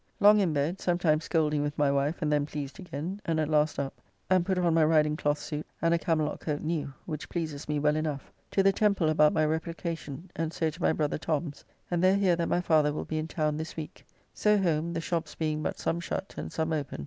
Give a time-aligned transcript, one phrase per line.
[0.19, 3.77] Long in bed, sometimes scolding with my wife, and then pleased again, and at last
[3.77, 7.69] up, and put on my riding cloth suit, and a camelott coat new, which pleases
[7.69, 8.31] me well enough.
[8.49, 12.35] To the Temple about my replication, and so to my brother Tom's, and there hear
[12.35, 14.03] that my father will be in town this week.
[14.33, 16.99] So home, the shops being but some shut and some open.